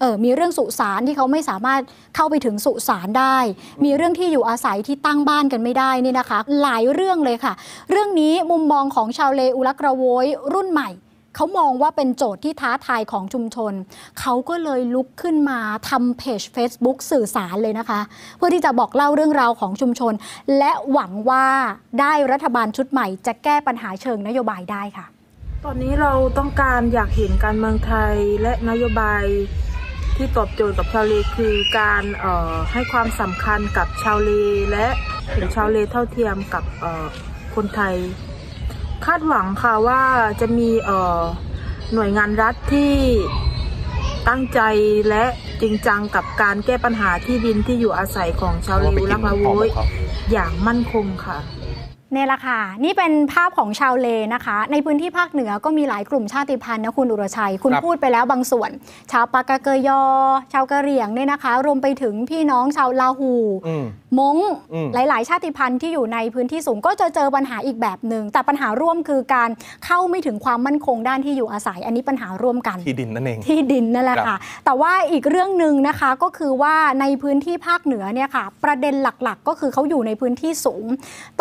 [0.01, 1.81] เออมีเรื่องสุสานที่เขาไม่สามารถ
[2.15, 3.37] เข้าไปถึงสุสานได้
[3.85, 7.53] มีเรื่องที่อยู่อาศัยที่ตั้งบ้านกันไม่ได้นี่นะคะ หลายเรื่องเลยค่ะ
[7.91, 10.91] เรื่องนี้มุมมองของชาวเลอุลักกระโวยรุ่นใหม่
[11.35, 13.73] เขามองว่าเป็นโจทย์ที่ท้าทายของชุมชน
[14.21, 15.59] เขาก็เลยลุกขึ้นมา
[15.91, 18.01] ทำเพจ Facebook สื่อสารเลยนะคะ
[18.37, 20.15] เพื่อที่จะบอกเล่าเรื่องราวของชุมชน
[20.59, 21.47] และหวังว่า
[22.01, 25.07] ได้รัฐบาลชุดใหม่จะแก้ปัญหาเชิงนโยบายได้ค่ะ
[25.65, 29.25] ตอนนี้เราต้องการอยากเห็นการเมืองไทยและนโยบาย
[30.17, 34.31] ที่ตอบโจทย์กับชาวเลคือการออให้ความสำคัญกับชาวเล
[34.71, 34.87] และ
[35.33, 37.07] เห็นชาวเลเท่าเทียมกับออ
[37.55, 37.97] คนไทย
[39.07, 40.03] คาดหวังค่ะว่า
[40.41, 41.21] จะมีเอ่อ
[41.95, 42.95] หน่วยงานรัฐที่
[44.29, 44.61] ตั้งใจ
[45.09, 45.25] และ
[45.63, 49.69] จริงจังกับการแก้ปัญหาที่ดินที่อยู่อาศัยของชาวเลวลักลาโวย
[50.33, 51.39] อย่างมั่นคงค่ะ
[52.13, 58.71] เนี่ยแหละค่ะ นี่เป็นภาพของชาวเลนะคะ ในพื้นที่ภาคเหนือก็มีหลายกลุ่มชาติพันธุ์นะคุณอุรชัย คุณครับพูดไปแล้วบางส่วน
[59.13, 60.03] ชาวปากาเกยอ
[60.53, 63.33] ชาวกะเหรี่ยงเนี่ยนะคะ รวมไปถึงพี่น้องชาวลาหู
[63.67, 63.75] อื
[64.19, 64.37] มมง
[64.73, 69.51] อืม หลาย ๆ ชาติพันธุ์ที่อยู่ในพื้นที่สูงก็จะเจอปัญหาอีกแบบหนึ่งแต่ปัญหาร่วมคือการ
[69.85, 80.87] เข้าไม่ถึงความมั่นคงด้านที่อยู่อาศัย อันนี้ปัญหาร่วมกัน ที่ดินนั่นเอง ที่ดินนั่นแหละครัค่ะบแต่ว่าอีกเรื่องหนึ่งนะคะก็คือว่าในพื้นที่ภาคเหนือเนี่ยค่ะ ประเด็นหลักๆ ก็คือเขาอยู่ในพื้นที่สูง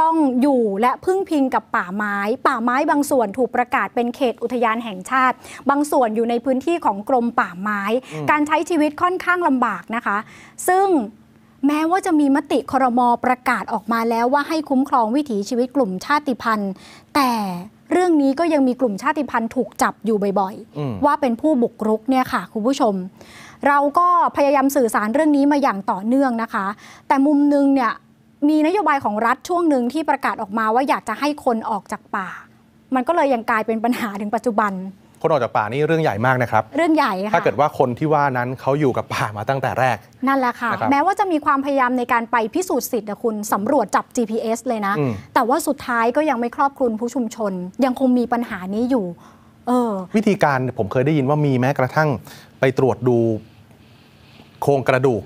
[0.02, 5.36] ต้องอยู่และพึ่งพิงกับป่าไม้ ป่าไม้บางส่วนถูกประกาศเป็นเขตอุทยานแห่งชาติ
[5.70, 7.82] บางส่วนอยู่ในพื้นที่ของกรมป่าไม้
[8.32, 10.18] การใช้ชีวิตค่อนข้างลำบากนะคะ
[10.70, 10.88] ซึ่ง
[11.68, 16.72] แม้ว่าจะมีมติครมประกาศออกมาแล้วว่าให้คุ้มครองวิถีชีวิตกลุ่มชาติพันธุ์
[17.16, 17.32] แต่
[17.92, 22.94] เรื่องนี้ก็ยังมีกลุ่มชาติพันธุ์ถูกจับอยู่บ่อยอืมๆว่าเป็นผู้บุกรุกเนี่ยค่ะคุณผู้ชม
[23.68, 26.66] เราก็พยายามสื่อสารเรื่องนี้มาอย่างต่อเนื่องนะคะ
[27.08, 27.92] แต่มุมนึงเนี่ย
[28.50, 32.30] มีนโยบายของรัฐช่วงหนึ่งที่ประกาศออกมาว่าอยากจะให้คนออกจากป่า
[32.96, 34.72] มันก็เลยยังกลายเป็นปัญหาถึงปัจจุบัน
[35.22, 47.52] คนออกจากป่านี่เรื่องใหญ่มากนะครับ เรื่องใหญ่ค่ะถ้าเกิดว่าคนที่ว่านั้นเขาอยู่กับป่ามาตั้งแต่แรก นั่นแหละค่ะนะครับแม้ว่าจะมีความพยายามในการไปพิสูจน์สิทธิ์นะคุณสำรวจจับ GPS เลยนะอืมแต่ว่าสุดท้ายก็ยังไม่ครอบคลุมผู้ชุมชน
[47.86, 49.06] ยังคงมีปัญหานี้อยู่
[49.68, 52.10] เออวิธีการผมเคยได้ยินว่ามีแม้กระทั่ง
[52.60, 53.18] ไปตรวจดู
[54.62, 55.24] โครงกระดูก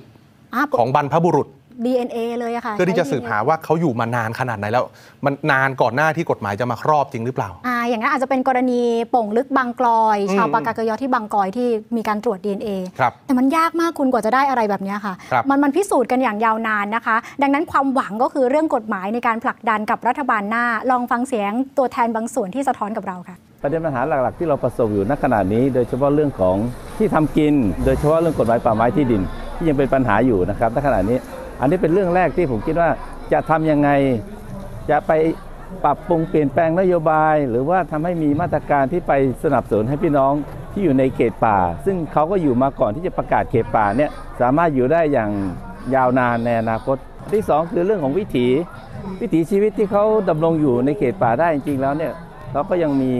[0.56, 1.48] อะของบรรพบุรุษ
[1.86, 4.86] DNA เลยอะค่ะเพื่อที่จะใช้สืบ DNA หาว่าเขาอยู่มานานขนาดไหนแล้ว
[5.26, 26.56] มันนานก่อนหน้าที่กฎหมายจะมาครอบจริงหรือเปล่าอ่าอย่างนั้นอาจจะเป็นกรณีโป่งลึกบางกลอยอืมชาวปากากยอที่บางกลอยที่มีการตรวจ DNA ครับแต่มันยากมากคุณกว่าจะได้อะไรแบบเนี้ยค่ะครับมันมันพิสูจน์กันอย่างยาวนานนะคะ ดังนั้นความหวังก็คือเรื่องกฎหมายในการผลักดันกับรัฐบาลหน้า ลองฟังเสียงตัวแทนบางส่วนที่สะท้อนกับเราค่ะประเด็นปัญหาหลัก ๆ ที่เราประสบอยู่ณขณะนี้ โดยเฉพาะเรื่องของ
[26.98, 27.54] ที่ทำกิน
[27.86, 29.22] โดยเฉพาะเรื่องกฎหมายป่าไม้ที่ดิน
[29.56, 31.18] ที่ยังเป็นปัญหาอยู่นะครับณขณะนี้
[31.60, 32.90] อันนี้เป็นเรื่องแรกที่ผมคิดว่า
[33.34, 33.90] จะทำยังไง
[34.90, 35.12] จะไป
[35.84, 39.14] ปรับปรุงเปลี่ยนแปลงนโยบาย หรือว่าทำให้มีมาตรการที่ไป
[39.44, 40.34] สนับสนุนให้พี่น้อง
[40.74, 45.32] ที่อยู่ในเขตป่า ซึ่งเขาก็อยู่มาก่อนที่จะประกาศเขตป่าเนี่ยสามารถอยู่ได้อย่าง
[45.96, 46.98] ยาวนานในอนาคต
[47.34, 48.48] ที่สองคือเรื่องของวิถี
[49.22, 52.14] วิถีชีวิตที่เขาดำรงอยู่ในเขตป่าได้จริงๆแล้วเนี่ย
[52.52, 53.12] เขาก็ยังมี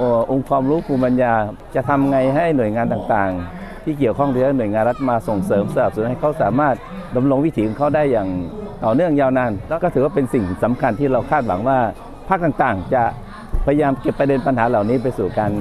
[0.00, 1.32] อองค์ความรู้ภูมิปัญญา
[1.74, 6.76] จะทำไงให้หน่วยงานต่างๆ ที่เกี่ยวข้องหรือหน่วยงานรัฐมาส่งเสริมสนับสนุนให้เขาสามารถ
[7.16, 8.28] ดำรงวิถีของเขาได้อย่าง
[8.84, 11.78] ต่อเนื่องยาวนานแล้วก็ถือว่าเป็นสิ่งสำคัญที่เราคาดหวังว่า
[12.28, 13.02] ภาคต่างๆ จะ
[13.66, 15.52] พยายามเก็บประเด็นปัญหาเหล่านี้ไปสู่การ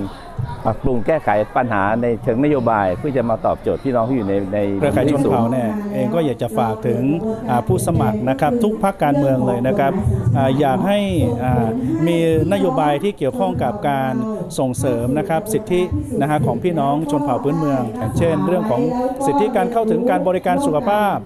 [0.65, 7.01] ปรับปรุงแก้ไขปัญหาในเชิงนโยบาย เพื่อจะมาตอบโจทย์พี่น้องที่อยู่ในในเครือข่ายชนเผ่าเนี่ยเองก็อยากจะฝากถึง
[7.49, 9.91] อ่าผู้สมัครนะครับทุกพรรคการเมืองเลยนะครับ
[10.37, 10.99] อาอยากให้
[11.43, 11.67] อ่า
[12.07, 12.17] มี
[12.53, 14.13] นโยบายที่เกี่ยวข้องกับการ
[14.59, 15.81] ส่งเสริมนะครับสิทธิ
[16.21, 18.81] นะฮะของพี่น้องชนเผ่าพื้นเมืองอย่างเช่น เรื่องของ
[19.25, 21.17] สิทธิการเข้าถึงการบริการสุขภาพ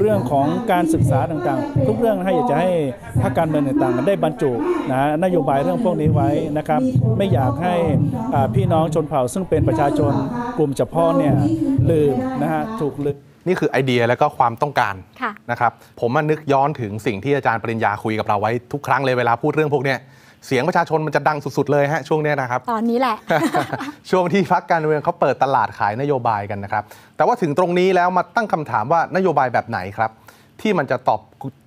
[0.00, 2.70] เรื่องของการศึกษาต่างๆ ทุกเรื่องนะฮะอยากจะให้
[3.22, 4.52] พรรคการเมืองต่างๆ ได้บรรจุ
[4.90, 6.28] นะฮะนโยบายเรื่องพวกนี้ไว้
[6.58, 6.80] นะครับ
[7.16, 7.74] ไม่อยากให้
[8.34, 10.12] อ่าพี่น้องชนเผ่า ซึ่งเป็นประชาชน
[10.58, 11.34] กลุ่มเฉพาะเนี่ย
[11.90, 19.98] ลืมนะฮะถูกลืมนี่คือไอเดียและก็ความต้องการค่ะนะครับผมมานึกย้อนถึงสิ่งที่อาจารย์ปริญญาคุยกับเราไว้ทุกครั้งเลยเวลาพูดเรื่องพวกเนี้ย
[20.46, 23.16] เสียงประชาชนมันจะดังสุดๆเลยฮะช่วงเนี้ยนะครับ ตอนนี้แหละ
[24.10, 26.84] ช่วงที่พักการเมืองเขาเปิดตลาดขายนโยบายกันนะครับ
[27.16, 30.10] แต่ว่าถึงตรงนี้แล้วมาตั้งคำถามว่านโยบายแบบไหนครับ
[30.60, 31.20] ที่มันจะตอบ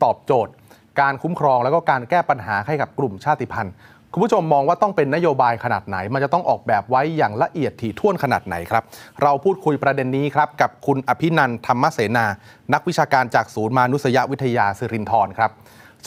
[0.03, 0.53] ตอบโจทย์
[1.01, 3.73] การคุ้มครองแล้วก็การแก้ปัญหาให้กับกลุ่มชาติพันธุ์
[4.15, 8.84] คุณผู้ชมมองว่าต้องเป็นนโยบายขนาดไหน มันจะต้องออกแบบไว้อย่างละเอียดถี่ถ้วนขนาดไหนครับ
[9.23, 12.26] เราพูดคุยประเด็นนี้ครับ กับคุณอภินันท์ธรรมเสนา
[12.73, 15.52] นักวิชาการจากศูนย์มานุษยวิทยาสิรินทรครับ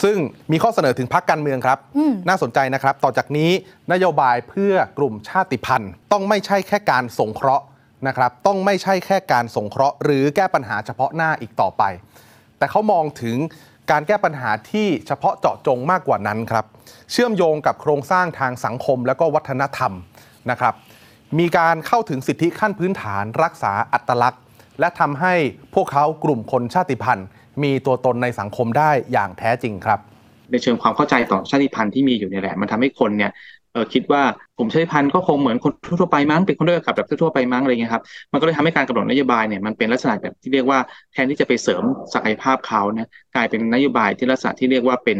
[0.03, 0.17] ซึ่ง
[0.51, 3.51] มีข้อเสนอถึงพักการเมืองครับอืมน่าสนใจนะครับ ต่อจากนี้
[3.91, 7.65] นโยบายเพื่อกลุ่มชาติพันธุ์ ต้องไม่ใช่แค่การสงเคราะห์
[8.07, 11.83] นะครับ ต้องไม่ใช่แค่การสงเคราะห์ หรือแก้ปัญหาเฉพาะหน้าอีกต่อไป
[12.57, 13.37] แต่เขามองถึง
[13.91, 16.65] การแก้ปัญหาที่เฉพาะเจาะจงมากกว่านั้นครับ
[17.11, 19.93] เชื่อมโยงกับโครงสร้างทางสังคมและก็วัฒนธรรม
[20.49, 20.73] นะครับ
[21.39, 24.43] มีการเข้าถึงสิทธิขั้นพื้นฐาน รักษาอัตลักษณ์
[24.79, 25.33] และทำให้
[25.75, 27.27] พวกเขากลุ่มคนชาติพันธุ์
[27.63, 29.99] มีตัวตนในสังคมได้อย่างแท้จริงครับ
[30.51, 33.31] ในเชิงความเข้าใจต่อชาติพันธุ์ที่มีอยู่เนี่ยแหละ มันทำให้คนเนี่ย
[33.93, 34.23] คิดว่า
[34.57, 40.79] กลุ่มชาติพันธ์ก็คงเหมือนคนทั่วไปมั้งเป็นคนด้วยกับแบบทั่วไปมั้งอะไรเงี้ยครับมันก็เลยทำให้การกำหนดนโยบายเนี่ยมันเป็นลักษณะแบบที่เรียกว่า
[41.11, 45.17] แทนที่จะไปเสริมศักยภาพเขาเนี่ยกลายเป็นนโยบายที่ลักษณะที่เรียกว่าเป็น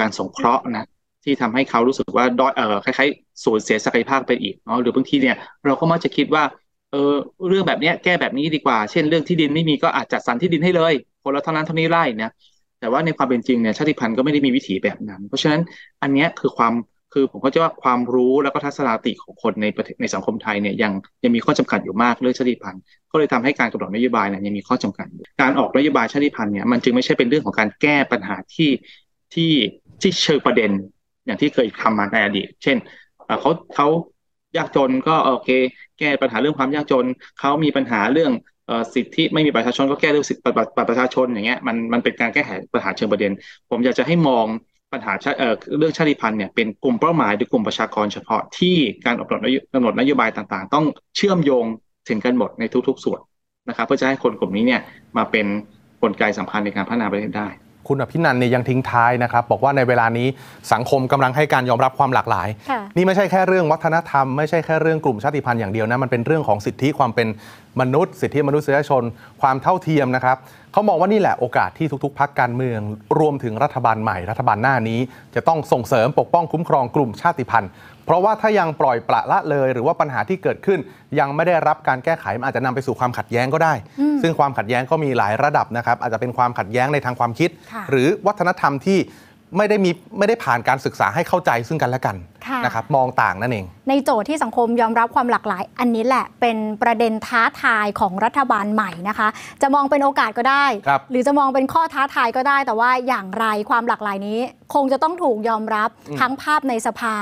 [0.00, 0.86] การสงเคราะห์นะ
[1.24, 6.44] ที่ทำให้เขารู้สึกว่าด้อยเอ่อคล้ายๆสูญเสียศักยภาพไปอีกเนาะหรือบางทีเนี่ยเราก็มักจะคิดว่า
[6.90, 7.14] เออ
[7.48, 12.30] เรื่องแบบนี้แก้แบบนี้ดีกว่า เช่นเรื่องที่ดินไม่มีก็อาจจัดสรรที่ดินให้เลย คนละเท่านั้นเท่านี้ไร่นะ
[12.80, 15.60] แต่ว่าในความเป็นจริงเนี่ยชาติพันธุ์ก็ไม่ได้มีวิถีแบบนั้น เพราะฉะนั้น
[16.02, 16.72] อันนี้คือความ
[17.14, 20.92] คือผมก็จะว่าความรู้แล้วก็ทัศนคติของคนในประเทศในสังคมไทยเนี่ยยัง
[21.24, 25.06] ยังมีข้อจำกัดอยู่มากเรื่องชาติพันธุ์ก็เลยทำให้การกำหนดนโยบายเนี่ยยังมีข้อจำกัด
[25.40, 28.70] การออกนโยบายชาติพันธุ์เนี่ยมันจึงไม่ใช่เป็นเรื่องของการแก้ปัญหาที่
[29.34, 29.52] ที่
[30.00, 30.70] ที่เชิงประเด็น
[31.26, 32.76] อย่างที่เคยทำมาในอดีต เช่น
[33.40, 33.88] เขาเขา
[34.56, 35.50] ยากจนก็โอเค
[35.98, 37.06] แก้ปัญหาเรื่องความยากจน
[37.40, 38.32] เขามีปัญหาเรื่อง
[38.94, 43.32] สิทธิไม่มีประชาชนก็แก้เรื่องสิทธิบัตรบัตรประชาชนอย่างเงี้ยมันมันเป็นการแก้ไขปัญหาเชิงประเด็น
[43.70, 44.46] ผมอยากจะให้มอง
[44.94, 48.76] ปัญหาเเรื่องชาติพันธุ์เนี่ยเป็นกลุ่มเป้าหมายหรือกลุ่มประชากรเฉพาะที่
[49.06, 50.84] การกำหนดนโยกำหนดนโยบายต่างๆ ต้อง
[51.16, 51.64] เชื่อมโยง
[52.08, 53.20] ถึงกันหมดในทุกๆ ส่วน
[53.68, 54.80] นะครับ เพื่อจะให้คนกลุ่มนี้เนี่ย
[55.16, 55.46] มาเป็น
[56.02, 57.48] กลไกสำคัญในการพัฒนาประเทศได้
[57.88, 60.28] คุณอภินันท์เนี่ยยังทิ้งท้ายนะครับ บอกว่าในเวลานี้
[60.72, 67.28] สังคมกำลังให้การยอมรับความหลากหลายค่ะนี่ไม่ใช่แค่เรื่องวัฒนธรรมไม่ใช่แค่เรื่องกลุ่มชาติพันธุ์อย่างเดียวนะมันเป็นเรื่องของสิทธิความเป็น
[67.80, 69.02] มนุษย์ สิทธิมนุษยชน
[69.42, 70.36] ความเท่าเทียมนะครับ
[70.72, 72.80] เขามองว่านี่แหละโอกาสที่ทุกๆพักการเมือง
[73.18, 75.00] รวมถึงรัฐบาลใหม่ รัฐบาลหน้านี้
[75.34, 77.70] จะต้องส่งเสริมปกป้องคุ้มครองกลุ่มชาติพันธุ์
[78.04, 80.78] เพราะว่าถ้ายังปล่อยปละละเลย หรือว่าปัญหาที่เกิดขึ้น
[81.18, 88.98] ยังไม่ได้รับการแก้ไขมันอาจจะนำไปสู่ความขัดแย้งก็ได้อืมซึ่งความขัดแย้งก็มีหลายระดับนะครับ อาจจะเป็นความขัดแย้งในทางความคิดค่ะหรือวัฒนธรรมที่
[89.56, 92.33] ไม่ได้มีไม่ได้ผ่านการศึกษาให้เข้าใจซึ่งกันและกันค่ะ
[92.64, 99.28] นะครับมองต่างนั่นเอง ในโจทย์ที่สังคมยอมรับความหลากหลาย อันนี้แหละเป็นประเด็นท้าทายของรัฐบาลใหม่นะคะ
[99.62, 104.40] จะมองเป็นโอกาสก็ได้ครับหรือจะมองเป็นข้อท้าทายก็ได้ แต่ว่าอย่างไรความหลากหลายนี้
[104.74, 107.16] คงจะต้องถูกยอมรับอืมทั้งภาพในสภา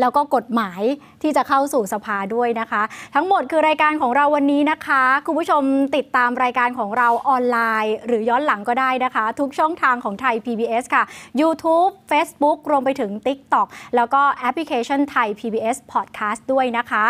[0.00, 0.82] แล้วก็กฎหมาย
[1.22, 2.82] ที่จะเข้าสู่สภาด้วยนะคะ
[3.14, 5.62] ทั้งหมดคือรายการของเราวันนี้นะคะคุณผู้ชม
[5.96, 11.04] ติดตามรายการของเราออนไลน์ หรือย้อนหลังก็ได้นะคะ ทุกช่องทางของไทย PBS ค่ะ
[11.40, 17.04] YouTube Facebook รวมไปถึง TikTok แล้วก็แอปพลิเคชันไทย PBS Podcast ด้วยนะคะ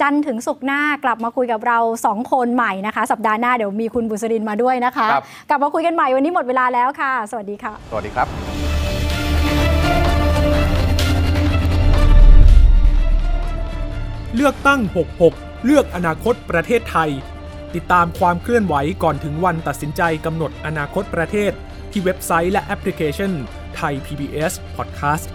[0.00, 8.28] จันทร์ถึงศุกร์หน้ากลับมาคุยกับเรา 2 คนใหม่นะคะ สัปดาห์หน้าเดี๋ยวมีคุณบุษรินมาด้วยนะคะครับกลับมาคุยกันใหม่วันนี้หมดเวลาแล้วค่ะ สวัสดีค่ะ สวัสดีครับ
[14.36, 14.80] เลือกตั้ง
[15.22, 17.10] 66 เลือกอนาคตประเทศไทย
[17.74, 21.52] ติดตามความเคลื่อนไหวก่อนถึงวันตัดสินใจกำหนดอนาคตประเทศ
[21.90, 23.32] ที่เว็บไซต์และแอปพลิเคชัน
[23.76, 25.26] ไทย PBS Podcast